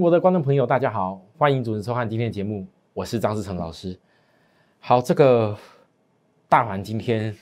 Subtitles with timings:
[0.00, 3.98] 国的观众朋友，大家好，欢迎准时收看今天的节目，我是张志成老师。
[4.78, 5.54] 好，这个
[6.48, 7.36] 大盘今天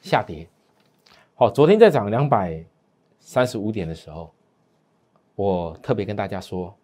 [0.00, 0.48] 下跌，
[1.34, 2.64] 好，昨天在涨两百
[3.18, 4.32] 三十五点的时候，
[5.34, 6.74] 我特别跟大家说，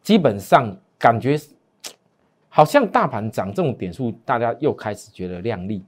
[0.00, 1.38] 基本上感觉
[2.48, 5.84] 好像大盘涨这种点数，大家又开始觉得亮丽，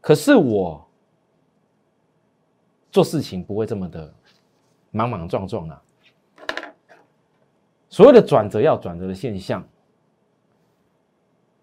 [0.00, 0.88] 可是我
[2.92, 4.14] 做事情不会这么的
[4.92, 5.82] 莽莽撞撞啊。
[7.96, 9.66] 所谓的转折要转折的现象，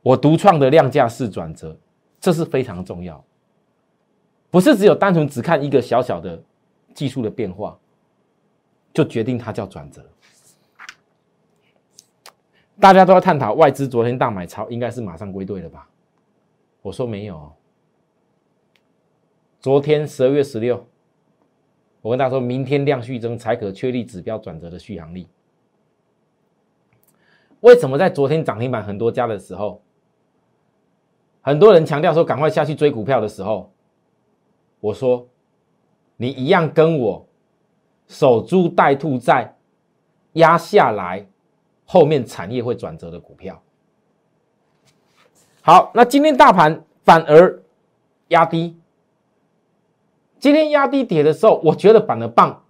[0.01, 1.77] 我独创的量价式转折，
[2.19, 3.23] 这是非常重要。
[4.49, 6.41] 不是只有单纯只看一个小小的
[6.95, 7.77] 技术的变化，
[8.91, 10.03] 就决定它叫转折。
[12.79, 15.87] 大家都在探讨外资昨天大买超，应该是马上归队了吧？
[16.81, 17.53] 我说没有。
[19.59, 20.83] 昨天十二月十六，
[22.01, 25.27] 我跟大家说明天量续增才可确立指标转折的续航力。
[27.63, 29.81] 为什么在昨天涨停板很多家的时候，
[31.41, 33.71] 很多人强调说赶快下去追股票的时候，
[34.81, 35.25] 我说
[36.17, 37.25] 你一样跟我
[38.05, 39.55] 守株待兔，在
[40.33, 41.25] 压下来
[41.85, 43.61] 后面产业会转折的股票。
[45.61, 47.63] 好，那今天大盘反而
[48.27, 48.77] 压低，
[50.37, 52.61] 今天压低跌的时候，我觉得反而棒，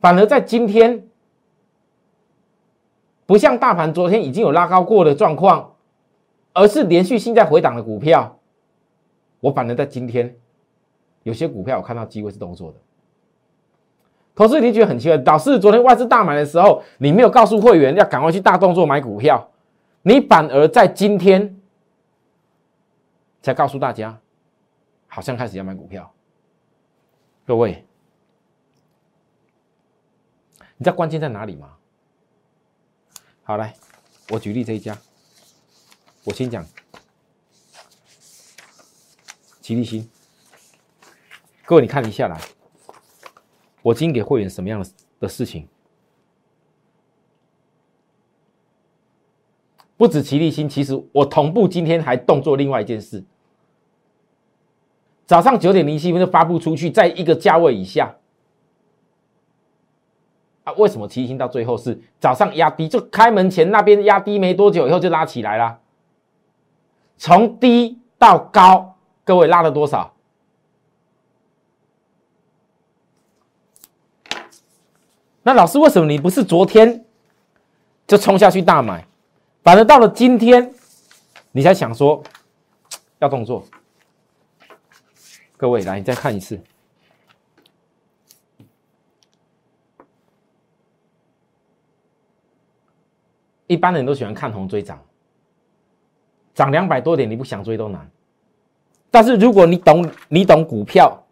[0.00, 1.08] 反而在今天。
[3.26, 5.74] 不像大盘昨天已经有拉高过的状况，
[6.52, 8.38] 而是连续性在回档的股票，
[9.40, 10.36] 我反而在今天
[11.22, 12.78] 有些股票我看到机会是动作的。
[14.34, 19.48] 投资你觉得很奇怪，导致昨天外资大买的时候，你没有告诉会员要赶快去大动作买股票，
[20.02, 21.56] 你反而在今天
[23.40, 24.18] 才告诉大家，
[25.06, 26.12] 好像开始要买股票。
[27.46, 27.84] 各位，
[30.76, 31.68] 你知道关键在哪里吗？
[33.46, 33.74] 好，来，
[34.30, 34.96] 我举例这一家，
[36.24, 36.64] 我先讲，
[39.60, 40.08] 吉利新，
[41.66, 42.40] 各位你看一下来，
[43.82, 44.90] 我今天给会员什么样的
[45.20, 45.68] 的事情？
[49.98, 53.22] 不止吉利新，其实我同步今天还动作另外一件事，
[55.26, 58.16] 早上九点零七分就发布出去，在一个价位以下。
[60.64, 65.78] 啊，为什么七星到最后是早上压低，就开门前那边压低没多久以后就拉起来了，
[67.18, 70.10] 从低到高，各位拉了多少？
[75.42, 77.04] 那老师为什么你不是昨天
[78.06, 79.06] 就冲下去大买，
[79.62, 80.72] 反而到了今天
[81.52, 82.22] 你才想说
[83.18, 83.62] 要动作？
[85.58, 86.58] 各位来，你再看一次。
[93.66, 95.02] 一般人都喜欢看红追涨，
[96.54, 98.10] 涨两百多点你不想追都难。
[99.10, 101.24] 但是如果你懂你懂股票，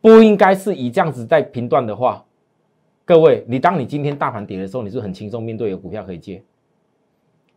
[0.00, 2.24] 不应该是以这样子在评断的话，
[3.04, 6.42] 各位，你当你今天大盘跌的时候，你是很轻松面对有股票可以接，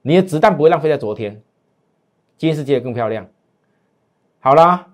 [0.02, 1.42] 你的子弹不会浪费在昨天，
[2.38, 3.28] 今天是接的更漂亮。
[4.40, 4.94] 好啦，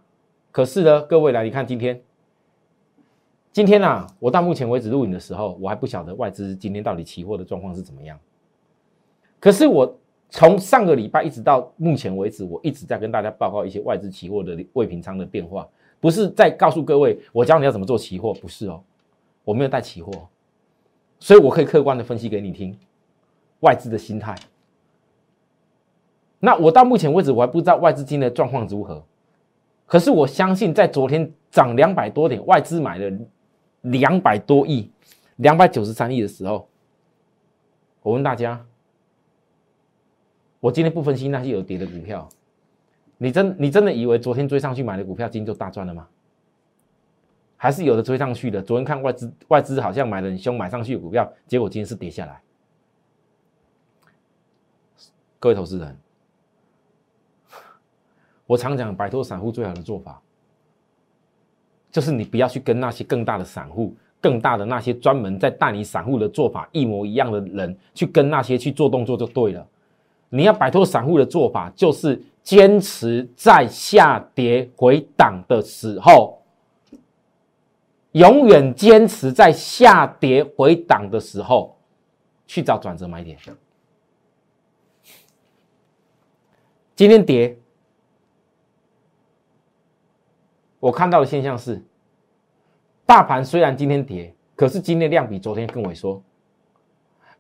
[0.52, 2.02] 可是呢，各位来，你看今天，
[3.52, 8.20] 今天啊，我到目前为止录影的时候，我还不晓得外资今天到底期货的状况是怎么样。
[9.40, 9.98] 可是我
[10.30, 15.68] 从上个礼拜一直到目前为止，我一直在跟大家报告一些外资期货的未平仓的变化，
[16.00, 18.84] 不是在告诉各位我教你要怎么做期货，不是哦，
[19.44, 20.12] 我没有带期货，
[21.20, 22.78] 所以我可以客观的分析给你听
[23.62, 24.36] 外资的心态。
[26.40, 29.04] 那我到目前为止我还不知道外资今天的状况如何，
[29.88, 33.18] 可是我相信在昨天涨两百多点，外资买了
[33.82, 34.92] 两百多亿，
[35.38, 36.68] 两百九十三亿的时候，
[38.04, 38.64] 我问大家。
[40.60, 42.28] 我今天不分析那些有跌的股票，
[43.18, 46.08] 你真你真的以为昨天追上去买的股票今天就大赚了吗？
[47.62, 48.62] 还是有的追上去的？
[48.62, 52.42] 昨天看外资外资好像买的很凶，买上去的股票，结果今天是跌下来。
[55.40, 55.98] 各位投资人，
[58.46, 60.22] 我常讲，摆脱散户最好的做法，
[61.92, 69.68] 就是你不要去跟那些更大的散户、更大的那些专门在带你散户的做法一模一样的人去跟那些去做动作就对了。
[70.30, 76.42] 你要摆脱散户的做法，就是坚持在下跌回档的时候，
[78.12, 81.78] 永远坚持在下跌回档的时候
[82.48, 83.38] 去找转折买点。
[86.96, 87.58] 今天跌。
[90.80, 91.84] 我看到的现象是，
[93.06, 96.24] 大盘虽然今天跌，可是今天量比昨天更萎缩，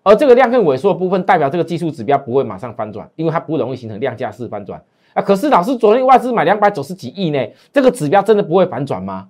[0.09, 4.83] 而这个量更萎缩的部分，代表这个技术指标不会马上翻转，因为它不容易形成量价式翻转
[5.13, 5.21] 啊。
[5.21, 7.39] 可是老师，昨天外资买两百九十几亿呢，
[7.71, 9.29] 这个指标真的不会反转吗？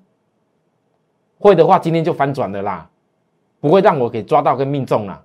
[1.38, 2.90] 会的话，今天就翻转了啦，
[3.60, 5.22] 不会让我给抓到跟命中了。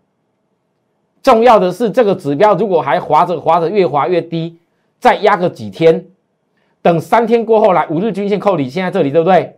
[1.22, 4.58] 重要的是，这个指标如果还滑着滑着越滑越低，
[4.98, 6.04] 再压个几天。
[6.82, 9.56] 等三天过后来，五日均线扣底，现在这里对不对？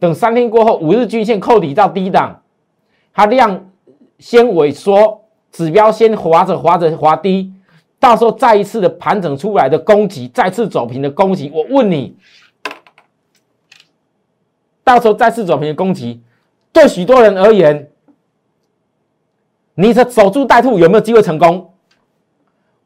[0.00, 2.42] 等三天过后，五日均线扣底到低档，
[3.14, 3.70] 它量
[4.18, 5.19] 先萎缩，
[5.50, 7.52] 指标先滑着滑着滑低，
[7.98, 12.16] 到时候再一次的盘整出来的攻击，再次走平的攻击，我问你，
[14.84, 16.22] 到时候再次走平的攻击，
[16.72, 17.90] 对许多人而言，
[19.74, 21.74] 你的守株待兔有没有机会成功？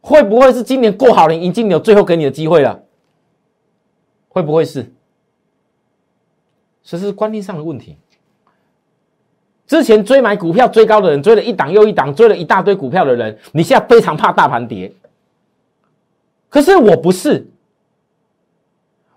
[0.01, 2.83] 会不会是今年过好年，已经有最后给你的机会了？
[4.29, 4.93] 会不会是？
[6.83, 7.97] 这是观念上的问题。
[9.67, 14.93] 之前追买股票追高的人，追了一档又一档，追了一大堆股票的人，你现在非常怕大盘跌。
[16.49, 17.47] 可是我不是，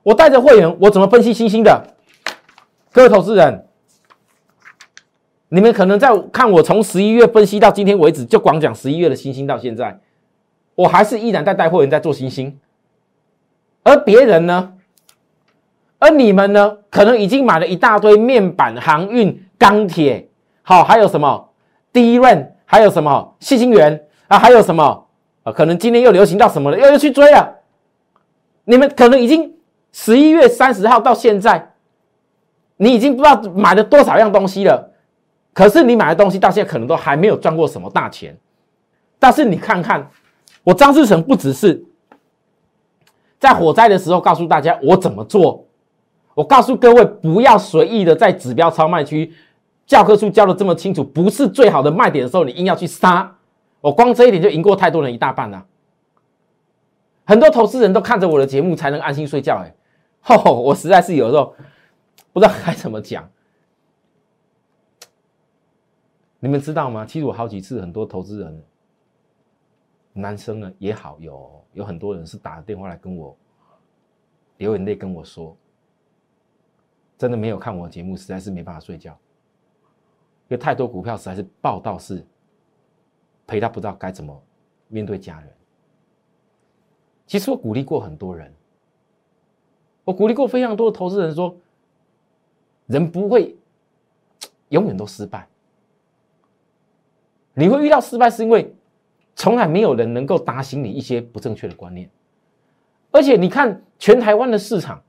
[0.03, 1.95] 我带着会员，我怎么分析星星的？
[2.91, 3.67] 各位投资人，
[5.49, 9.99] 你们可能在看我从十一月分析到今天为止，就光讲十一月的星星到现在，
[10.75, 12.57] 我还是依然在带会员在做星星，
[13.83, 14.73] 而别人呢？
[15.99, 16.77] 而你们呢？
[16.89, 20.27] 可能已经买了一大堆面板、航运、钢铁，
[20.69, 21.49] 好，还有什么
[21.93, 25.07] 第一润，还有什么细心源啊，还有什么
[25.43, 25.51] 啊？
[25.53, 26.77] 可能今天又流行到什么了？
[26.77, 27.61] 又又去追了。
[28.65, 29.55] 你们可能已经
[29.93, 31.71] 十一月三十号到现在，
[32.75, 34.91] 你已经不知道买了多少样东西了。
[35.53, 38.37] 可是你买的东西到现在可能都还没有赚过什么大钱。
[39.17, 40.05] 但是你看看，
[40.65, 41.81] 我张志成不只是
[43.39, 45.65] 在火灾的时候告诉大家我怎么做。
[46.33, 49.33] 我告诉各位，不要随意的在指标超卖区
[49.87, 53.35] 教科书教的这么清楚，不是最好的卖点的时候，你硬要去杀。
[53.79, 55.65] 我光这一点就赢过太多人一大半了。
[57.25, 59.63] 很多投资人都看着我的节目才能安心睡觉。
[59.63, 59.73] 哎，
[60.21, 61.55] 吼，我实在是有时候
[62.33, 63.27] 不知道该怎么讲。
[66.39, 67.05] 你们知道吗？
[67.05, 68.63] 其实我好几次，很多投资人，
[70.13, 73.35] 男生呢也好，有有很多人是打电话来跟我
[74.57, 75.55] 流眼泪跟我说。
[77.17, 79.17] 真的没有看我节目，实在是没办法睡觉，
[80.49, 82.25] 因为太多股票实在是报道是
[83.45, 84.41] 赔到不知道该怎么
[84.87, 85.49] 面对家人。
[87.25, 88.53] 其实我鼓励过很多人，
[90.03, 91.55] 我鼓励过非常多的投资人说，
[92.85, 93.55] 人不会
[94.69, 95.47] 永远都失败，
[97.53, 98.73] 你会遇到失败是因为
[99.35, 102.09] 从来没有人能够打醒你一些不正确的观念，
[103.11, 105.01] 而且你看全台湾的市场。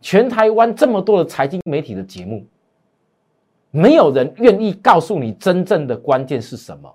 [0.00, 2.44] 全台湾这么多的财经媒体的节目，
[3.74, 6.94] 没有人愿意告诉你真正的关键是什么。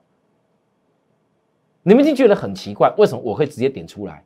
[1.83, 4.23] 你们一定觉得很奇怪，为什么我会直接点出来？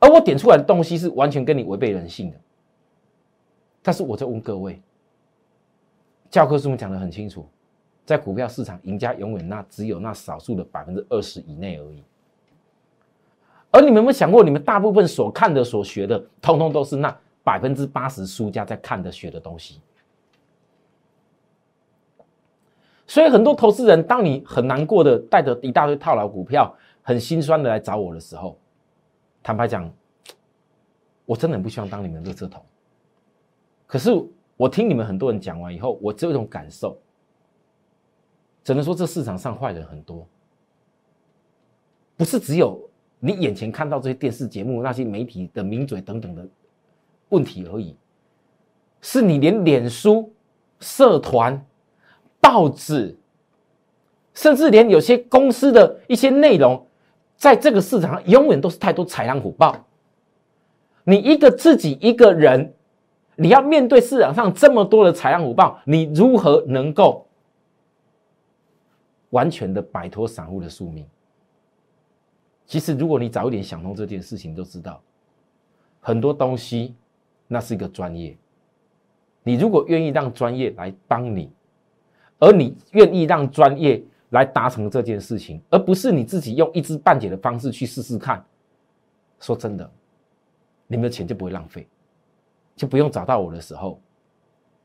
[0.00, 2.36] 而我点出来的东西是完全跟你违背人性的。
[3.80, 4.82] 但是我在问各位，
[6.30, 7.46] 教科书讲的很清楚，
[8.04, 12.02] 在股票市场，赢家永远那只有那少数的百分之二十以内而已。
[13.70, 19.80] 而你们有没有想过，你们大部分所看的、所学的，通通都是那百分之八十输家在看的、学的东西。
[23.06, 28.58] 所以很多投资人，当你很难过的带着一大堆套牢股票，很心酸的来找我的时候，
[29.42, 29.90] 坦白讲，
[31.24, 32.64] 我真的很不希望当你们的热桶。
[33.86, 34.10] 可是
[34.56, 36.98] 我听你们很多人讲完以后，我只有一种感受，
[38.64, 40.26] 只能说这市场上坏人很多，
[42.16, 42.80] 不是只有。
[43.18, 46.46] 你眼前看到这些电视节目、那些媒体的名嘴等等的
[47.30, 47.96] 问题而已，
[49.00, 50.30] 是你连脸书、
[50.80, 51.64] 社团、
[52.40, 53.16] 报纸，
[54.34, 56.86] 甚至连有些公司的一些内容，
[57.36, 59.76] 在这个市场上永远都是太多豺狼虎豹。
[61.04, 62.74] 你一个自己一个人，
[63.36, 67.26] 你要面对市场上这么多的豺狼虎豹，你如何能够
[69.30, 71.06] 完全的摆脱散户的宿命？
[72.66, 75.00] 其实，如果你早一点想通这件事情，都知道，
[76.00, 76.96] 很多东西
[77.46, 78.36] 那是一个专业。
[79.44, 81.52] 你如果愿意让专业来帮你，
[82.38, 88.44] 而你愿意让专业来达成这件事情，而不是你自己用一知半解的方式去试试看。
[89.40, 89.90] 说真的，
[90.86, 91.86] 你们的钱就不会浪费，
[92.74, 94.00] 就不用找到我的时候，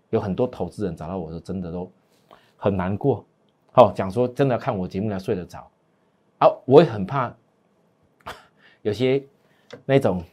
[0.10, 1.90] 有很多投资人找到我说真的都
[2.58, 3.26] 很难过。
[3.72, 5.72] 好，讲说真的看我节目才睡得着，
[6.40, 7.34] 啊，我也很怕
[8.84, 9.24] 有些
[9.86, 10.24] 那种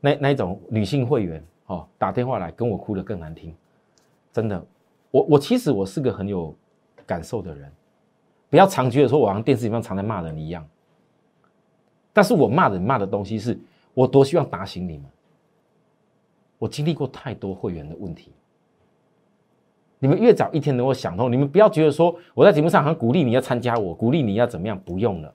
[0.00, 3.54] 那那种女性会员哦打电话来跟我哭的更难听，
[4.32, 4.66] 真的，
[5.16, 6.54] 我我其实我是个很有
[7.06, 7.72] 感受的人，
[8.50, 10.62] 不要常觉得说我好像电视里面常在骂人一样。
[12.12, 13.58] 但是我骂人骂的东西是
[13.94, 15.06] 我多希望打醒你们。
[16.58, 18.30] 我经历过太多会员的问题，
[19.98, 25.32] 你们越早一天能够想通，你们不要觉得说我在节目上很鼓励你要参加我，鼓励你要怎么样，不用了。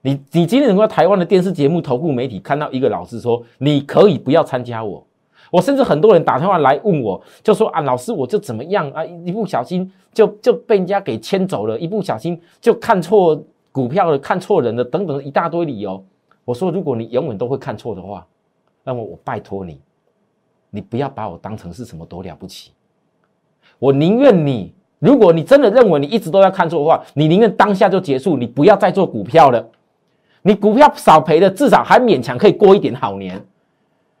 [0.00, 5.06] 你你今天能够在台湾的电视节目、投顾媒体看到一个老师说你可以不要参加我，
[5.54, 13.40] 我甚至很多人打电话来问我，就说啊老师我就怎么样啊，一不小心就就被人家给牵走了，一不小心就看错。
[13.70, 16.04] 股票了看错人了等等一大堆理由，
[16.44, 18.24] 我说如果你永远都会看错的话，
[18.84, 19.80] 那么我拜托你，
[20.70, 22.70] 你不要把我当成是什么多了不起。
[23.80, 29.68] 我宁愿你，如果你真的认为你一直都要看错的话，你宁愿当下就结束，你不要再做股票了。
[30.42, 33.44] 你股票少赔了，至少还勉强可以过一点好年。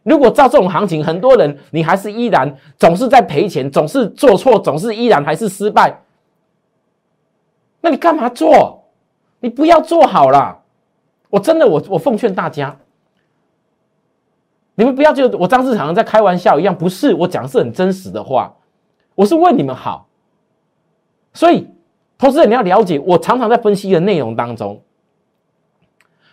[0.04, 6.02] 如果照这种行情，很多人你还是依然总是在赔钱，总是做错，总是依然还是失败，
[7.80, 8.84] 那你干嘛做？
[9.40, 10.62] 你不要做好了，
[11.28, 12.74] 我真的我我奉劝大家，
[14.74, 18.54] 你们不要觉得我张志强在开玩笑一样，不是我讲的是很真实的话，
[19.14, 20.08] 我是为你们好。
[21.32, 21.68] 所以，
[22.16, 24.80] 投资人你要了解，我常常在分析的内容当中，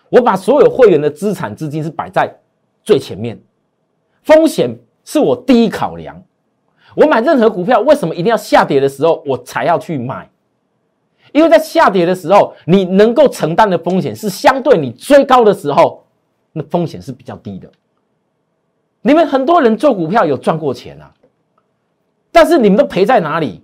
[0.09, 2.33] 我把所有会员的资产资金是摆在
[2.83, 3.41] 最前面，
[4.23, 6.21] 风险是我第一考量。
[6.95, 10.29] 我买任何股票，为什么一定要下跌的时候我才要去买？
[11.31, 16.03] 因为在下跌的时候，你能够承担的风险是相对你追高的时候，
[16.51, 17.71] 那风险是比较低的。
[19.01, 21.09] 你们很多人做股票有赚过钱啊，
[22.31, 23.63] 但是你们都赔在哪里？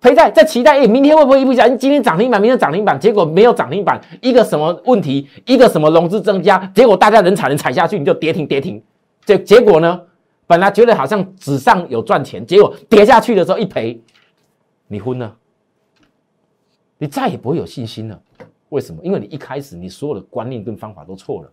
[0.00, 8.80] 赔在在期待，哎，明天会不会一不小心今天涨停板，明天涨停板，结果没有涨停板，一个什么问题，一个什么融资增加，结果大家人踩人踩下去，你就跌停跌停。
[9.28, 10.00] 结结果呢，
[10.46, 14.00] 本来觉得好像纸上有赚钱，结果跌下去的时候一赔，
[14.86, 15.36] 你昏了。
[16.96, 18.18] 你再也不会有信心了，
[18.70, 19.04] 为什么？
[19.04, 21.52] 因为你一开始你所有的观念跟方法都错了。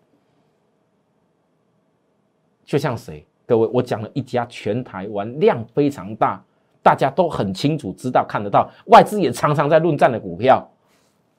[2.63, 3.25] 就像谁？
[3.45, 6.41] 各位，我讲了一家全台湾量非常大，
[6.81, 10.65] 大家都很清楚知道看得到，外资也常常在论战的股票，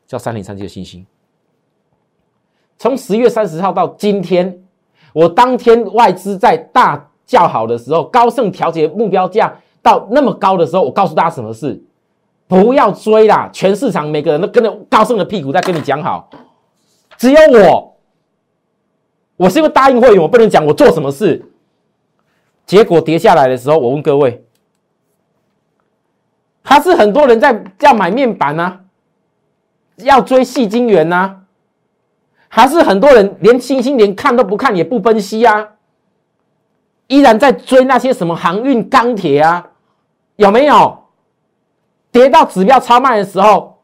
[0.07, 1.05] 叫三零三七的星星。
[2.77, 4.63] 从十月三十号到今天，
[5.17, 11.83] 我当天外资在大叫好的时候，高盛调节目标价到那么高的时候，我告诉大家什么事？
[12.47, 13.49] 不要追啦！
[13.51, 16.29] 全市场每个人都跟着高盛的屁股在跟你讲好，
[17.17, 17.97] 只有我，
[19.39, 21.51] 我是因为答应会员，我不能讲我做什么事。
[22.67, 24.45] 结果跌下来的时候，我问各位，
[26.63, 28.81] 还是很多人在要买面板呢？
[29.97, 31.46] 要追细晶圆呢？
[32.49, 35.69] 还是很多人连星星连看都不看也不分析啊？
[37.09, 39.69] 依然在追那些什么航运、钢铁啊？
[40.37, 41.05] 有没有？
[42.11, 43.79] 跌到指标超卖的时候，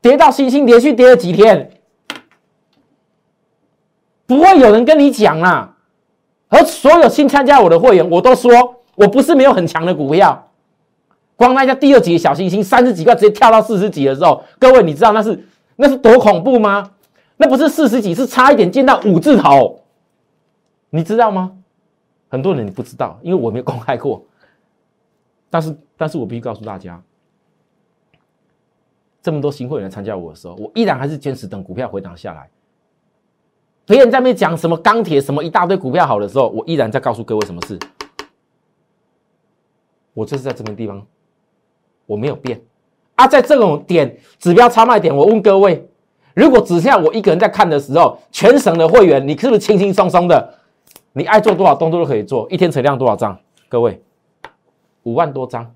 [0.00, 1.70] 跌到星星连续跌了几天，
[4.26, 5.76] 不会有人跟你讲啦。
[6.48, 10.48] 而所有新参加我的会员，我都说我不是没有很强的股票。
[11.36, 15.46] 光那家第二级的小星星，三十几块直接跳到四十几的时候，各位你知道那是
[15.76, 16.90] 那是多恐怖吗？
[17.36, 19.80] 那不是四十几，是差一点见到五字头，
[20.90, 21.56] 你知道吗？
[22.28, 24.24] 很多人你不知道，因为我没有公开过。
[25.50, 27.02] 但是，但是我必须告诉大家。
[29.20, 32.48] 这么多新会员参加我的时候，我依然还是坚持等股票回档下来。
[33.84, 37.78] 别人在那边讲什么钢铁什么一大堆股票好的时候，我依然在告诉各位什么事。
[40.14, 41.06] 我就是在这边地方，
[42.06, 42.60] 我没有变
[43.14, 43.26] 啊。
[43.26, 45.86] 在这种点指标超卖点，我问各位：
[46.34, 50.54] 如果只剩下我一个人在看的时候，全省的会员，你是不是轻轻松松的？
[51.12, 53.38] 你爱做多少动作都可以做，一天成量多少张？
[53.68, 54.00] 各位，
[55.02, 55.72] 五万多张。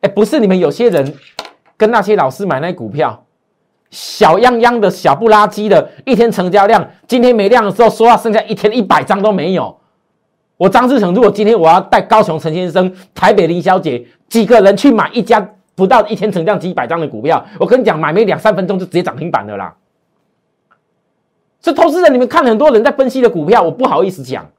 [0.00, 1.14] 哎，不是你们有些人。
[1.76, 3.24] 跟那些老师买那股票，
[3.88, 9.78] 小泱泱的小不拉几的，一天成交量，今天没量的时候，说话剩下一天一百张都没有。
[10.56, 15.48] 我张志成，如果今天我要带高雄陈先生、台北林小姐几个人去买一家
[15.78, 19.76] 不到一天成交几百张的股票，我跟你讲，买没两三分钟就直接涨停板了啦。
[21.60, 24.50] 这投资人，你们看很多人在分析的股票，我不好意思讲，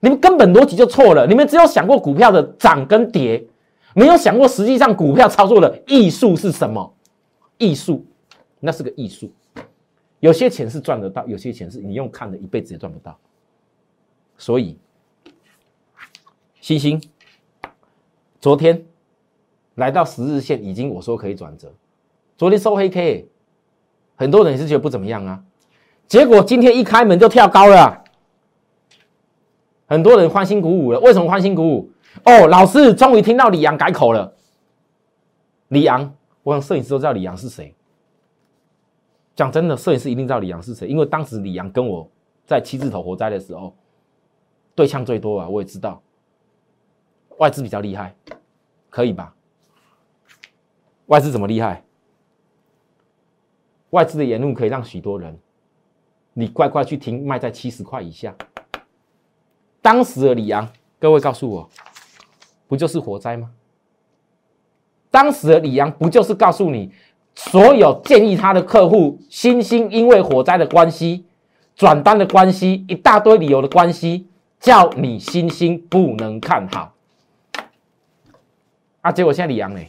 [0.00, 1.24] 你们根本逻辑就错了。
[1.28, 3.46] 你们只有想过股票的涨跟跌，
[3.94, 6.92] 没有想过实际上股票操作的艺术是什么？
[7.58, 8.04] 艺术，
[8.58, 9.32] 那是个艺术。
[10.18, 13.16] 有些钱是赚得到，有些钱是你用看的，一辈子也赚不到。
[14.36, 14.76] 所以，
[16.60, 17.00] 星星
[18.40, 18.84] 昨天
[19.76, 21.72] 来到十日线，已经我说可以转折。
[22.36, 23.28] 昨天收黑 K，
[24.16, 25.42] 很多人也是觉得不怎么样啊。
[26.06, 28.04] 结果今天一开门就跳高了，
[29.86, 31.00] 很多人欢欣鼓舞了。
[31.00, 31.90] 为什么欢欣鼓舞？
[32.24, 34.34] 哦，老师终于听到李阳改口了。
[35.68, 37.74] 李阳，我想摄影师都知道李阳是谁。
[39.34, 42.06] 讲真的，摄影师一定知道李阳是谁，因为当时李阳跟我
[42.44, 43.74] 在七字头火灾的时候
[44.74, 46.02] 对枪最多啊，我也知道。
[47.38, 48.14] 外资比较厉害，
[48.90, 49.34] 可以吧？
[51.12, 51.84] 外资怎么厉害？
[53.90, 55.38] 外资的言论可以让许多人。
[56.32, 58.34] 你乖乖去听，卖在七十块以下。
[59.82, 60.66] 当时的李阳，
[60.98, 61.68] 各位告诉我，
[62.66, 63.50] 不就是火灾吗？
[65.10, 66.90] 当时的李阳不就是告诉你，
[67.34, 71.26] 所有建议他的客户，星星因为火灾的关系，
[71.76, 74.26] 转单的关系，一大堆理由的关系，
[74.58, 76.94] 叫你星星不能看好。
[79.02, 79.80] 啊，结果现在李阳呢？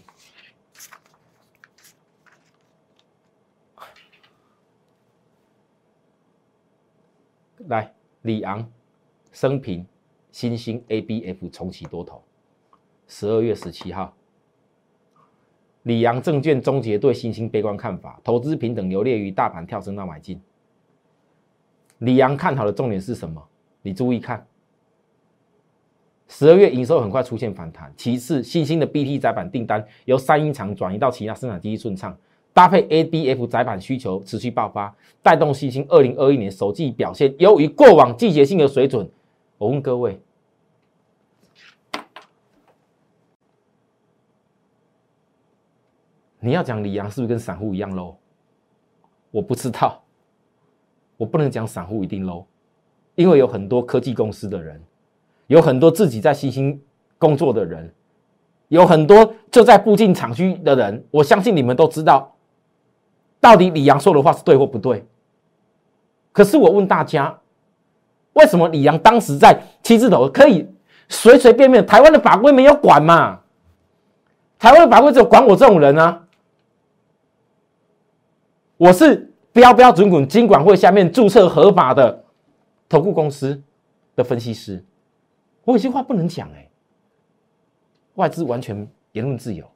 [7.67, 7.93] 来，
[8.24, 8.67] 李昂
[9.32, 9.86] 升平
[10.32, 12.22] 新兴 A B F 重启多头，
[13.08, 14.13] 十二月十七号，
[15.84, 20.41] 李阳证券终结对新兴悲观看法，投资平等游列于大盘跳升到买进。
[22.00, 23.41] 李昂看好的重点是什么？
[23.82, 24.46] 你注意看，
[26.27, 32.17] 十二月营收很快出现反弹，其次新兴的 B T 载板订单由三英厂转移到其他生产基地顺畅。
[32.53, 39.10] 搭配 ABF 窄板需求持续爆发，带动新兴二零二一年首季表现优于过往季节性的水准。
[39.57, 40.19] 我问各位，
[46.39, 48.16] 你要讲李阳是不是跟散户一样 low？
[49.31, 50.03] 我不知道，
[51.18, 52.46] 我不能讲散户一定 low，
[53.16, 54.79] 因为有很多科技公司的人，
[55.48, 56.79] 有很多自己在新兴
[57.18, 57.92] 工作的人，
[58.68, 62.32] 有很多就在附近厂区的人，我相信你们都知道。
[63.44, 65.06] 到底李阳说的话是对或不对？
[66.32, 67.38] 可是我问大家，
[68.32, 70.66] 为什么李阳当时在七字头可以
[71.10, 71.86] 随随便便？
[71.86, 73.42] 台湾的法规没有管嘛？
[74.58, 76.25] 台湾的法规只有管我这种人啊！
[78.77, 82.24] 我是标标准准金管会下面注册合法的
[82.88, 83.62] 投顾公司
[84.16, 84.82] 的分析师，
[85.66, 86.70] 我有些话不能讲哎，
[88.16, 89.70] 外资完全言论自由。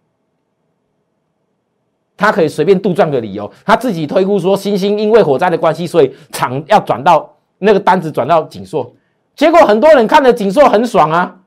[2.17, 8.91] 他可以随便杜撰个理由，他自己推估说，星星因为火灾的关系，所以厂要转到那个单子转到锦硕，
[9.35, 11.39] 结果很多人看了锦硕很爽啊，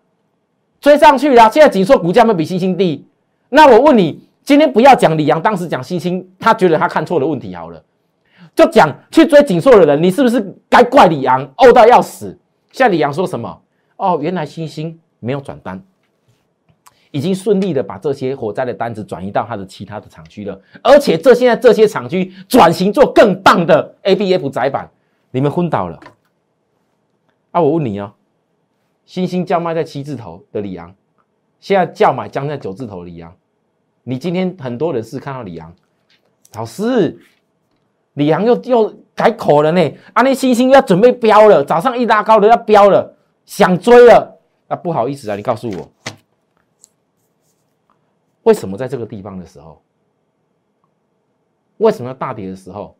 [0.80, 1.50] 追上去了。
[1.50, 3.04] 现在锦硕股价没比星星低，
[3.48, 7.82] 那我问你，今天不要讲李阳当时讲星星，他觉得他看错了问题好了，
[8.54, 12.38] 就讲去追锦硕的人，你是不是该怪李阳怄到要死？
[12.70, 13.60] 现在李阳说什么？
[13.96, 15.82] 哦，原来星星没有转单。
[17.12, 24.88] 已经顺利的把这些火灾的单子转移到他的其他的厂区了，而且这现在这些厂区转型做更棒的 ABF 窄板，
[25.30, 25.98] 你们昏倒了。
[27.50, 28.12] 啊，我问你哦，
[29.04, 30.94] 新兴叫卖在七字头的李阳，
[31.58, 33.34] 现在叫买将在九字头的李阳，
[34.04, 35.74] 你今天很多人是看到李阳，
[36.54, 37.18] 老师，
[38.12, 39.80] 李阳又又改口了呢，
[40.12, 45.90] 啊，那星星要准备飙了，早上一拉高的要飙了，想追了，啊，不好意思啊，你告诉我。
[48.42, 49.82] 为什么在这个地方的时候，
[51.78, 52.96] 为什么要大跌的时候，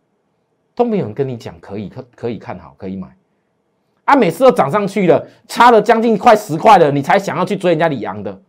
[0.74, 3.16] 都没有人跟你讲可以可可以看好可以买，
[4.04, 8.40] 啊，每次都涨上去了，差了将近快十块了，你才想要去追人家李阳的。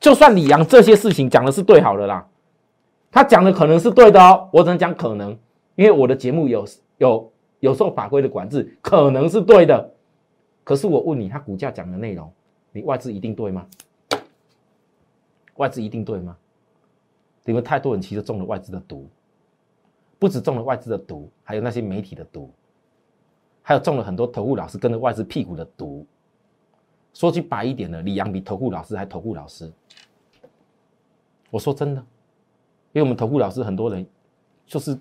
[0.00, 2.26] 就算李阳这些事情讲的是对好了啦，
[3.10, 5.36] 他讲的可能是对的哦，我只能讲可能，
[5.74, 6.64] 因为我的节目有
[6.98, 9.92] 有有受法规的管制，可能是对的。
[10.62, 12.30] 可是我问你，他股价讲的内容，
[12.72, 13.66] 你外资一定对吗？
[15.58, 16.36] 外资一定对吗？
[17.44, 19.08] 因为太多人其实中了外资的毒，
[20.18, 22.50] 不止中了外资的毒，还有那些媒体的毒，
[23.62, 26.06] 还有中了很多投顾老师跟着外资屁股的毒。
[27.14, 29.72] 说句白一点的，李阳比投顾老师还投顾老师。
[31.50, 32.00] 我说真的，
[32.92, 34.06] 因为我们投顾老师很多人
[34.66, 34.98] 就是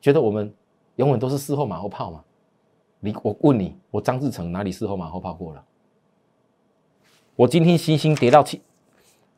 [0.00, 0.52] 觉得我们
[0.96, 2.24] 永远都是事后马后炮嘛。
[2.98, 5.64] 你我问你，我张志成哪里事后马后炮过了？
[7.36, 8.60] 我今天星星跌到七。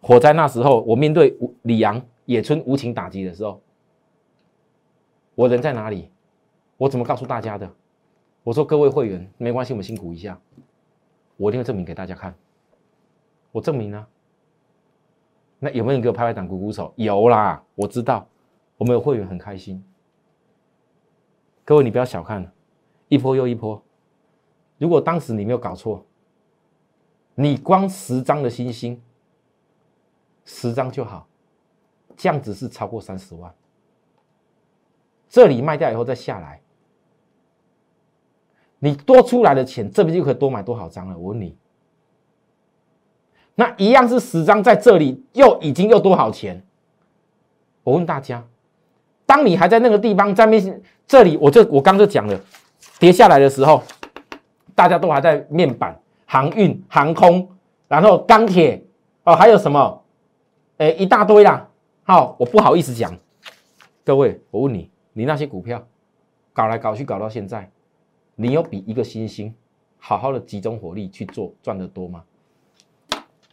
[0.07, 3.61] 火灾那时候，我面对李阳野村无情打击的时候，
[5.35, 6.09] 我人在哪里？
[6.77, 7.69] 我怎么告诉大家的？
[8.45, 10.40] 我说各位会员没关系，我们辛苦一下，
[11.37, 12.33] 我一定会证明给大家看。
[13.51, 14.07] 我证明呢。
[15.59, 16.92] 那有没有人给我拍拍掌、鼓鼓手？
[16.95, 18.29] 有啦，我知道，
[18.77, 19.85] 我们有会员很开心。
[21.64, 22.53] 各位，你不要小看，
[23.09, 23.83] 一波又一波。
[24.79, 26.07] 如果当时你没有搞错，
[27.35, 29.03] 你光十张的星星，
[30.47, 31.29] 十张就好，
[32.17, 33.53] 这样子是超过三十万。
[35.29, 36.61] 这里卖掉以后再下来，
[38.79, 41.19] 你多出来的钱，这边就可以多买多少张了？
[41.19, 41.55] 我问你。
[43.55, 46.65] 那一样是十张，在这里又已经又多少钱？
[47.83, 48.43] 我问大家，
[49.27, 52.41] 当你还在那个地方在面这里，我就我刚就讲了，
[52.99, 53.83] 跌下来的时候，
[54.75, 57.49] 大家都还在面板、航运、航空，
[57.89, 58.85] 然后钢铁
[59.25, 60.03] 哦，还有什么？
[60.79, 61.69] 哎，一大堆啦。
[62.05, 63.17] 好，我不好意思讲，
[64.05, 65.87] 各位，我问你，你那些股票
[66.53, 67.71] 搞来搞去搞到现在，
[68.35, 69.55] 你有比一个星星
[69.97, 72.23] 好好的集中火力去做赚的多吗？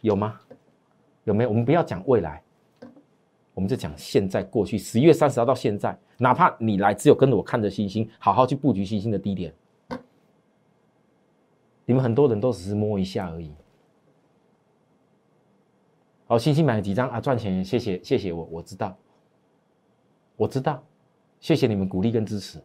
[0.02, 0.38] 有吗？
[1.24, 1.48] 有没有？
[1.48, 2.42] 我们不要讲未来，
[3.54, 4.76] 我们就讲现在、过去。
[4.76, 9.54] 十一月三十号到现在，哪怕你来只有跟着我看着星星，好好去布局星星的低点，
[11.86, 13.50] 你们很多人都只是摸一下而已。
[16.34, 17.20] 好，星星买了几张啊？
[17.20, 18.96] 赚钱，谢谢谢谢我，我知道，
[20.34, 20.82] 我知道，
[21.38, 22.60] 谢谢你们鼓励跟支持。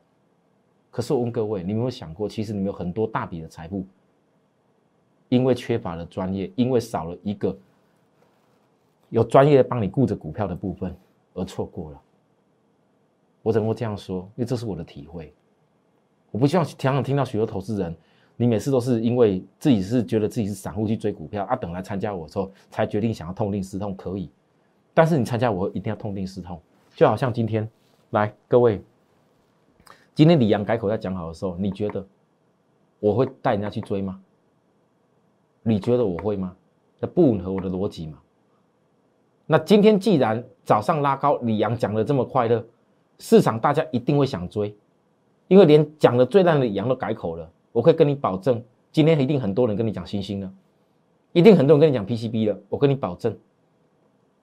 [0.90, 3.86] 可是我问各位，你有没有想过，其实你们有很多大笔的财富？
[5.28, 7.56] 因为缺乏了专业，因为少了一个
[9.10, 10.98] 有专业帮你顾着股票的部分，
[11.36, 12.02] 而错过了。
[13.44, 14.22] 我怎么会这样说？
[14.36, 15.32] 因为这是我的体会。
[16.32, 17.96] 我不希望常常听到许多投资人，
[18.42, 24.30] 你每次都是因为自己是觉得自己是散户去追股票啊，等来参加我之后才决定想要痛定思痛，可以。
[24.94, 26.58] 但是你参加我一定要痛定思痛，
[26.96, 27.70] 就好像今天
[28.12, 28.82] 来各位，
[30.16, 32.08] 今天李阳改口要讲好的时候，你觉得
[33.02, 34.22] 我会带人家去追吗？
[35.62, 36.56] 你觉得我会吗？
[37.02, 38.20] 那不吻合我的逻辑嘛？
[39.48, 42.66] 那今天既然早上拉高，李阳讲的这么快乐，
[43.18, 44.74] 市场大家一定会想追，
[45.50, 47.52] 因为连讲的最烂的李阳都改口了。
[47.72, 50.52] 我可以跟你保证，今天一定很多人跟你讲星星了，
[51.34, 52.60] 一定很多人跟你讲 PCB 了。
[52.70, 53.36] 我跟你保证。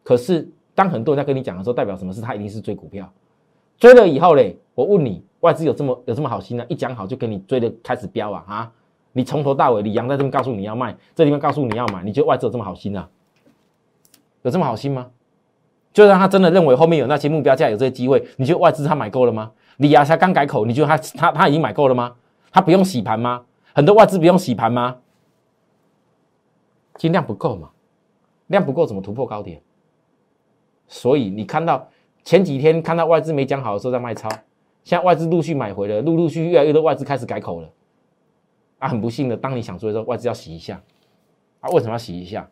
[0.02, 2.20] 可是当很多人在跟你讲的时候，代表什么事？
[2.20, 3.12] 他一定是追股票，
[3.78, 6.64] 追了以后嘞，我问你，外资有这么有这么好心呢？
[6.68, 8.72] 一讲好就给你追的开始飙啊啊！
[9.12, 13.08] 你从头到尾，李阳在这边告诉你要卖，这地方告诉你要买，你觉得外资有这么好心啊？
[14.42, 15.08] 有这么好心吗？
[15.92, 19.50] 就让他真的认为后面有那些目标价有这些机会，你觉得外资他买够了吗？
[19.78, 22.14] 李阳才刚改口，你觉得他他他已经买够了吗？
[22.50, 23.44] 他不用洗盘吗？
[23.74, 24.98] 很多外资不用洗盘吗？
[26.94, 27.70] 金量不够嘛？
[28.46, 29.60] 量不够怎么突破高点？
[30.88, 31.88] 所以你看到
[32.24, 34.28] 前几天看到外资没讲好的时候在卖超，
[34.84, 37.70] 现在外资陆续买回了，陆陆续续越来越多外资开始改口了。
[38.78, 40.80] 啊，很不幸的，当你想做的时候，外资要洗一下。
[41.60, 42.48] 啊，为什么要洗一下？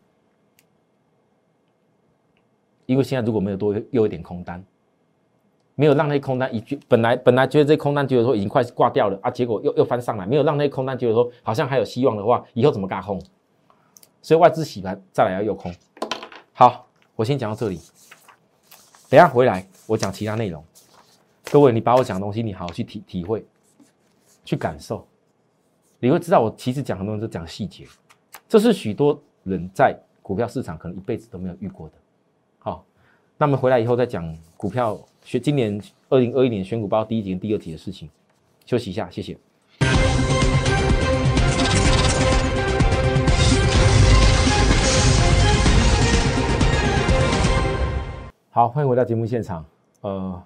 [2.85, 4.63] 因为现在如果没有多又一点空单，
[5.75, 13.21] 没有让那些空单一句本来本来觉得这空单觉得说已经快挂掉了啊，结果又又翻上来，没有让那些空单觉得说好像还有希望的话，以后怎么嘎空？
[14.21, 15.73] 所以外资洗盘再来要诱空。
[16.53, 17.79] 好，我先讲到这里，
[19.09, 20.63] 等下回来我讲其他内容。
[21.51, 23.45] 各位，你把我讲的东西，你好好去体体会，
[24.43, 25.05] 去感受。
[25.99, 27.85] 你会知道，我其实讲很多人都讲细节，
[28.47, 31.93] 这是许多人在股票市场可能一辈子都没有遇过的。
[32.59, 32.83] 好，
[33.37, 38.07] 那么回来以后再讲股票学今年二零二一年选股包第一节、第二题的事情。
[38.63, 39.35] 休息一下，谢谢。
[48.51, 49.65] 好，欢迎回到节目现场。
[50.01, 50.43] 呃。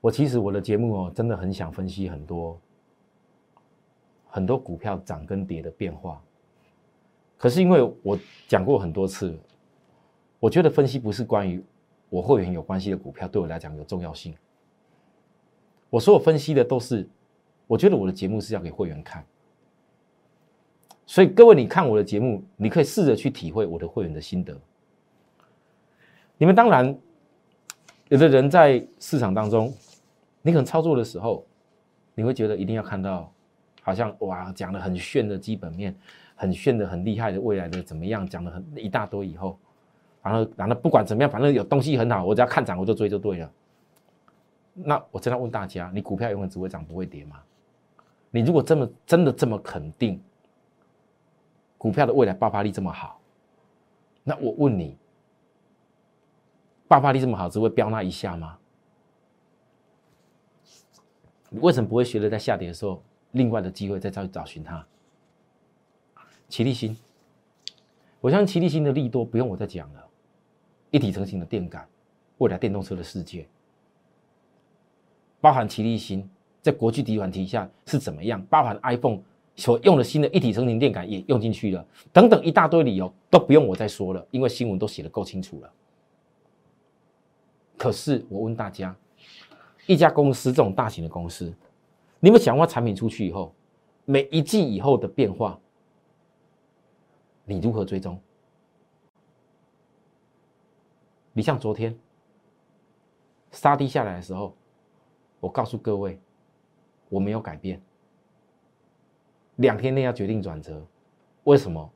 [0.00, 2.60] 我其实我的节目哦，真的很想分析很多
[4.28, 6.22] 很多股票涨跟跌的变化，
[7.36, 9.36] 可是因为我讲过很多次，
[10.42, 11.62] 我觉得分析不是关于
[12.10, 14.34] 我会员有关系的股票，对我来讲有重要性。
[15.88, 17.08] 我所有分析的都是，
[17.68, 19.24] 我觉得我的节目是要给会员看，
[21.06, 24.60] 所以各位你看我的节目，你可以试着去体会我的会员的心得。
[26.36, 26.98] 你们当然
[28.08, 29.72] 有的人在市场当中。
[30.44, 31.46] 你可能操作的时候，
[32.16, 33.32] 你会觉得一定要看到，
[33.80, 35.94] 好像哇讲的很炫的基本面，
[36.34, 39.56] 很炫的很厉害的未来的怎么样，讲的很一大堆以后，
[40.22, 43.52] 然后然后不管怎么样，反正有东西很好，我只要看涨我就追就对了。
[44.74, 47.42] 那我真的问大家，你股票永远只会涨不会跌吗？
[48.30, 50.22] 你如果这么真的这么肯定，
[51.76, 53.20] 股票的未来爆发力这么好，
[54.22, 54.96] 那我问你，
[56.88, 58.56] 爆发力这么好，只会飙那一下吗？
[61.50, 64.86] 你为什么不会学着在下跌的时候，另外的机会再找找寻它？
[66.48, 66.96] 齐力新，
[68.20, 70.01] 我相信齐力新的利多不用我再讲了，
[70.92, 71.88] 一体成型的电感，
[72.38, 73.44] 未来电动车的世界，
[75.40, 76.28] 包含齐力新
[76.60, 79.18] 在国际集团底下是怎么样，包含 iPhone
[79.56, 85.72] 所用的新的一体成型电感也用进去了，等等一大堆理由都不用我再说了，因为新闻都写的够清楚了。
[87.76, 88.94] 可是我问大家，
[89.86, 91.52] 一家公司这种大型的公司，
[92.20, 93.52] 你们想过产品出去以后，
[94.04, 95.58] 每一季以后的变化？
[97.44, 98.20] 你如何追踪？
[101.32, 101.98] 你像昨天
[103.50, 104.54] 杀低下来的时候，
[105.40, 106.18] 我告诉各位，
[107.08, 107.80] 我没有改变。
[109.56, 110.84] 两天内要决定转折，
[111.44, 111.90] 为什么？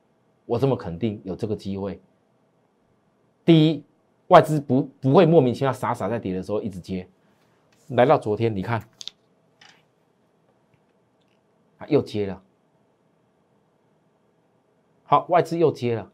[0.45, 1.99] 我这么肯定有这个机会。
[3.43, 3.83] 第一，
[4.27, 7.07] 外资不不会莫名其妙傻傻在跌的时候一直接，
[7.89, 8.79] 来到昨天，你看，
[11.79, 12.41] 啊，又接了。
[15.03, 16.11] 好，外资又接了，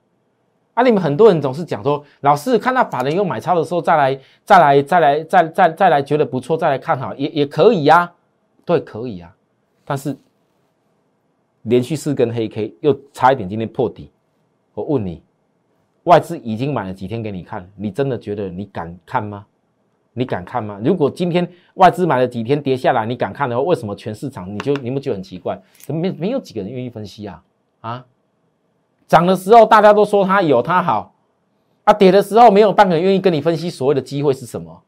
[0.74, 0.84] 啊！
[0.84, 8.12] 你们很多人总是讲说，老师看到法人又买超的时候，再来，再来，再来，再再再来，觉得不错，再来看好，也也可以呀，
[8.66, 9.34] 对，可以呀。
[9.86, 10.18] 但是
[11.64, 14.10] 连续四根黑 K，又差一点今天破底。
[14.74, 15.22] 我问你，
[16.06, 19.46] 外资已经买了几天给你看，你真的觉得你敢看吗？
[20.14, 20.80] 你敢看吗？
[20.84, 25.60] 如果今天外资买了几天跌下来，你敢看的话，为什么全市场你就你们就很奇怪？
[25.78, 27.44] 怎么没没有几个人愿意分析啊？
[27.82, 28.06] 啊？
[29.08, 31.14] 涨的时候大家都说它有它好，
[31.84, 34.82] 啊，跌的时候没有半个人愿意跟你分析所谓的机会是什么。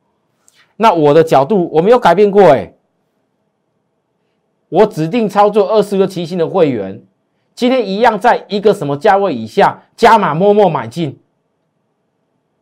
[0.77, 2.73] 那我的角度我没有改变过哎，
[4.69, 7.03] 我指定操作二十个齐心的会员，
[7.53, 11.19] 今天一样在一个什么价位以下加码默默买进，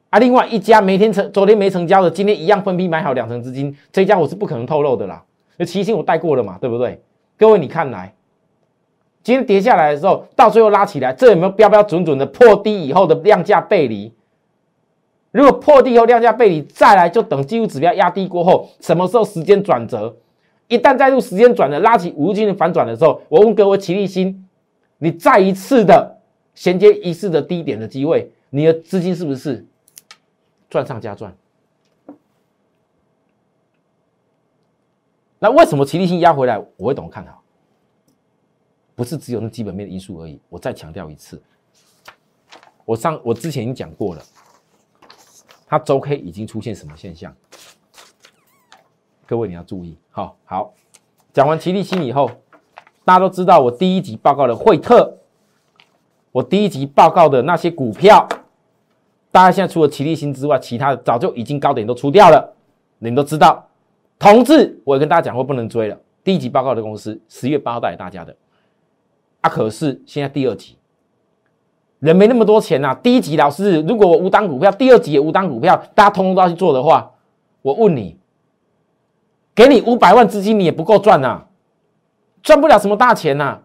[0.09, 5.23] 啊，另外一家每天成昨天没成交的，今天一样分批买好两成资金，这家我是不可能透露的啦。
[5.57, 7.01] 那齐心我带过了嘛，对不对？
[7.37, 8.13] 各位你看来。
[9.23, 14.11] 今天跌下来的时候，到最后拉起来，这有没有标标准准的破低以后的量价背离？
[15.31, 20.15] 如果破低以后量价背离再来，就等技术指标压低过后，什么时候时间转折？
[20.67, 24.47] 一旦再度时间转折，拉起五日均线反转的时候，我问各位齐立新，
[24.97, 26.17] 你再一次的
[26.53, 29.65] 衔接一次的低点的机会，你的资金是不是
[30.69, 31.33] 赚上加赚？
[35.39, 37.42] 那为什么齐立新压回来，我会懂看好？
[38.95, 40.39] 不是只有那基本面的因素而已。
[40.49, 41.41] 我再强调一次，
[42.85, 44.21] 我上我之前已经讲过了，
[45.65, 47.35] 它周 K 已经出现什么现象？
[49.25, 50.73] 各位你要注意，好好
[51.31, 52.29] 讲完齐力新以后，
[53.03, 55.17] 大家都知道我第一集报告的惠特，
[56.31, 58.27] 我第一集报告的那些股票，
[59.31, 62.53] 大家现在除了齐力新之外，其他的早就已经高点都出掉了，
[62.99, 63.67] 你们都知道。
[64.19, 65.99] 同志，我也跟大家讲过不能追了。
[66.23, 68.35] 第一集报告的公司，十月八号带给大家的。
[69.43, 69.49] 啊！
[69.49, 70.77] 可是现在第二集，
[71.99, 72.95] 人没那么多钱呐。
[72.95, 77.11] 第一集老师，如果我无档股票，第二集也无档股票，大家通通都要去做的话，
[77.61, 78.17] 我问你，
[79.53, 81.45] 给你五百万资金，你也不够赚呐，
[82.41, 83.61] 赚不了什么大钱呐。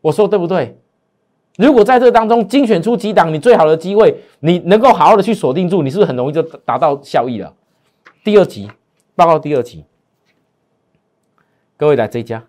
[0.00, 0.78] 我说对不对？
[1.58, 7.54] 如果在这当中精选出几档你最好的机会，你能够好好的去锁定住，你是不是很容易就达到效益了？
[8.24, 8.70] 第二集
[9.14, 9.84] 报告，第二集，
[11.76, 12.42] 各位来这家。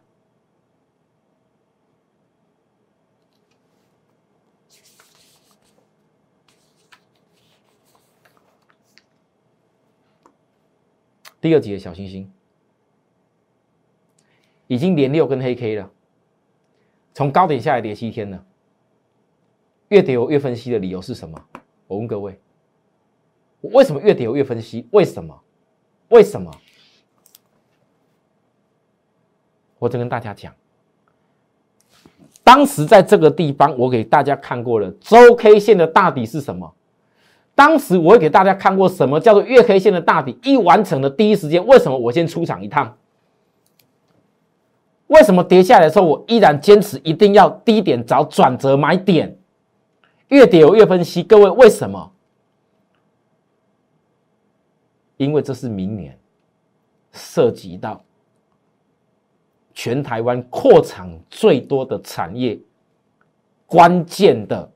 [11.41, 12.31] 第二集的小星星
[14.67, 15.91] 已经连六根黑 K 了，
[17.13, 18.45] 从高点下来跌七天了。
[19.89, 21.43] 越跌我越分析的理由是什么？
[21.87, 22.39] 我问各位，
[23.59, 24.87] 为什么越跌我越分析？
[24.91, 25.37] 为什么？
[26.09, 26.49] 为什么？
[29.79, 30.53] 我再跟大家讲，
[32.43, 36.73] 当时在这个地方，我给大家看过了周 K 线的大底是什么？
[37.53, 42.97] 当时我会给大家看过什么叫做月 K 线的大底一完成的第一时间，为什么我先出场一趟？
[45.07, 49.37] 为什么跌下来的时候我依然坚持一定要低点找转折买点？
[50.29, 52.11] 越跌我越分析，各位为什么？
[55.17, 56.17] 因为这是明年
[57.11, 58.01] 涉及到
[59.73, 62.57] 全台湾扩产最多的产业，
[63.67, 64.70] 关键的。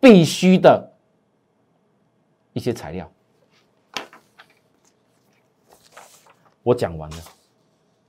[0.00, 0.92] 必须的
[2.52, 3.10] 一些材料，
[6.62, 7.16] 我讲完了。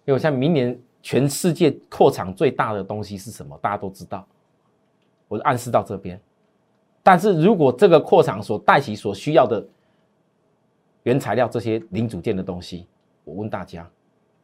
[0.05, 3.57] 因为像明年全世界扩厂最大的东西是什么？
[3.59, 4.27] 大家都知道。
[5.27, 6.19] 我暗示到这边，
[7.03, 9.65] 但是如果这个扩厂所带起所需要的
[11.03, 12.87] 原材料这些零组件的东西，
[13.23, 13.89] 我问大家，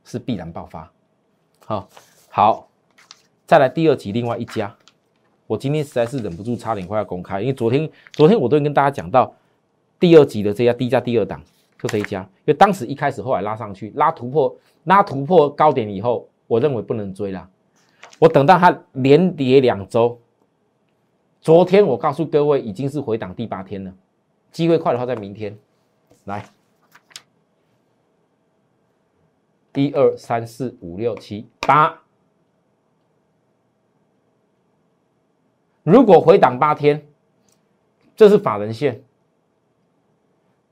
[0.04, 0.90] 是必然爆发？
[1.66, 1.90] 好，
[2.30, 2.70] 好，
[3.46, 4.74] 再来第二集，另外一家，
[5.48, 9.34] 我今天实在是忍不住，差点快要公开，因为昨天昨天我都跟大家讲到
[10.00, 11.42] 第二集的这家低价第二档，
[11.80, 17.50] 就这一家，因为当时一开始后来拉上去，拉突破拉突破高点以后，我认为不能追了，
[18.20, 20.20] 我等到它连跌两周。
[21.40, 23.94] 昨天我告诉各位，已经是回档第八天了，
[24.52, 25.58] 机会快的话在明天。
[26.26, 26.44] 来，
[29.76, 32.02] 一二三四五六七八，
[35.88, 37.02] 如果回档八天，
[38.14, 39.02] 这是法人线，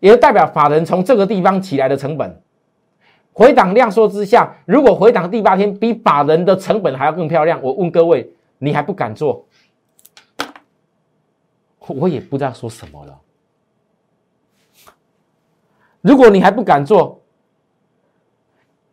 [0.01, 2.41] 也代表法人从这个地方起来的成本。
[3.31, 9.45] 回档量缩之下，如果回档第八天比法人的成本还要更漂亮，我问各位，你还不敢做？
[11.87, 13.17] 我也不知道说什么了。
[16.01, 17.21] 如果你还不敢做，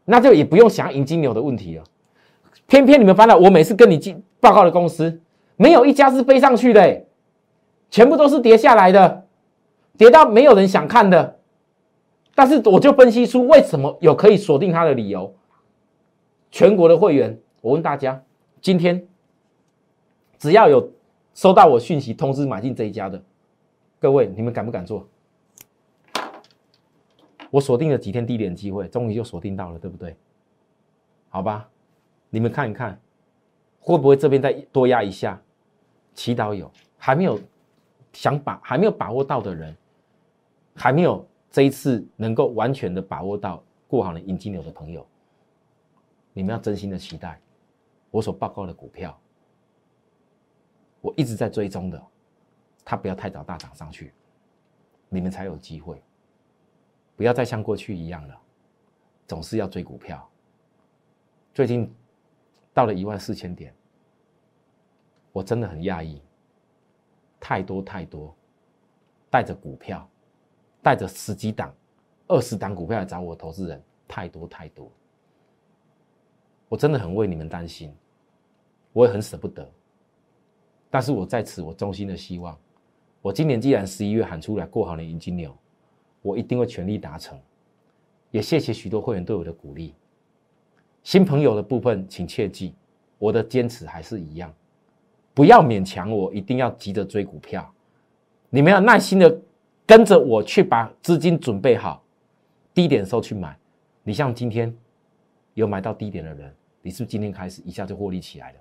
[0.05, 1.85] 那就也不用想引金牛的问题了。
[2.69, 5.21] 偏偏你们发现，我每次跟你进报告的公司，
[5.57, 7.05] 没有一家是飞上去的，
[7.91, 9.27] 全部都是跌下来的，
[9.97, 11.39] 跌到没有人想看的。
[12.35, 15.35] 但是我就分析出为什么有可以锁定它的理由。
[16.51, 18.23] 全国的会员，我问大家，
[18.61, 19.07] 今天
[20.39, 20.91] 只要有。
[21.35, 23.19] 收到我讯息通知买进这一家的
[23.99, 25.09] 各位，你们敢不敢做？
[27.49, 30.15] 我锁定了几天低点机会，终于就锁定到了，对不对？
[31.31, 31.67] 好吧，
[32.29, 33.01] 你们看一看，
[33.83, 35.41] 会不会这边再多压一下？
[36.15, 37.41] 祈祷有，还没有
[38.13, 39.77] 想把还没有把握到的人，
[40.75, 45.05] 还没有这一次能够完全的把握到过好的银金流的朋友，
[46.33, 47.41] 你们要真心的期待
[48.11, 49.19] 我所报告的股票。
[51.01, 52.01] 我一直在追踪的，
[52.85, 54.13] 他不要太早大涨上去，
[55.09, 56.01] 你们才有机会。
[57.17, 58.41] 不要再像过去一样了，
[59.27, 60.31] 总是要追股票。
[61.53, 61.93] 最近
[62.75, 63.75] 到了一万四千点，
[65.33, 66.21] 我真的很讶异，
[67.39, 68.35] 太多太多，
[69.31, 70.09] 带着股票，
[70.83, 71.75] 带着十几档、
[72.29, 74.91] 二十档股票来找我投资人，太多太多，
[76.69, 77.95] 我真的很为你们担心，
[78.93, 79.71] 我也很舍不得。
[80.91, 82.59] 但是我在此，我衷心的希望，
[83.21, 85.57] 我今年既然十一月喊出来过好年迎金牛，
[86.23, 87.39] 我一定会全力达成。
[88.31, 89.95] 也谢谢许多会员对我的鼓励。
[91.03, 92.75] 新朋友的部分，请切记，
[93.19, 94.53] 我的坚持还是一样，
[95.35, 97.69] 不要勉强我，一定要急着追股票。
[98.51, 99.41] 你们要耐心的
[99.87, 102.03] 跟着我去把资金准备好，
[102.73, 103.57] 低点的时候去买。
[104.05, 104.75] 你像今天
[105.55, 108.59] 有买到低点的人，你是不是今天开始一下就获利起来了？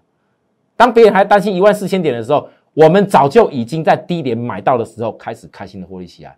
[0.75, 6.35] 当别人还担心一万四千点的时候，我们早就已经在低点买到的时候开始开心的获利起来。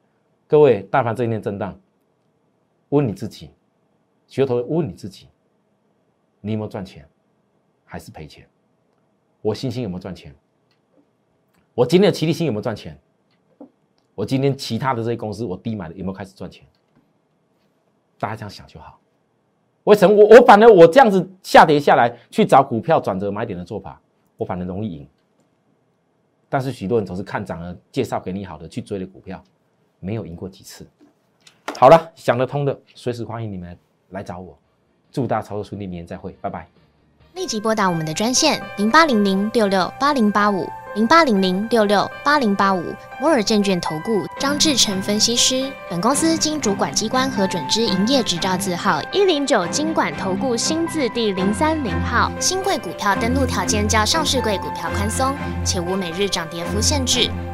[0.48, 1.80] 各位，大盘这一天震荡，
[2.89, 3.52] 问你自己，
[4.28, 5.28] 学头问你自己，
[6.46, 7.08] 你有没有赚钱，
[7.86, 8.46] 还是赔钱？
[9.42, 10.36] 我星星有没有赚钱？
[11.74, 13.00] 我今天的齐力星有没有赚钱？
[14.14, 16.68] 我今天其他的这些公司我低买的有没有开始赚钱？
[18.20, 19.00] 大家这样想就好。
[19.86, 24.02] 为什么我我反而我这样子下跌下来去找股票转折买点的做法？
[24.36, 25.08] 我反正容易赢，
[26.50, 29.42] 但是许多人总是看涨了介绍给你好的去追的股票，
[30.02, 30.86] 没有赢过几次。
[31.78, 33.78] 好了，想得通的随时欢迎你们
[34.10, 34.58] 来找我。
[35.13, 36.67] 祝大家操作顺利，明年再会，拜拜。
[37.36, 40.67] 立即拨打我们的专线零八零零六六八零八五。
[40.95, 52.32] 零八零零六六八零八五摩尔证券投顾张志成分析师，本公司经主管机关核准之营业执照字号一零九金管投顾新字第零三零号。
[52.39, 57.28] 新贵股票登录条件较上市贵股票宽松，且无每日涨跌幅限制。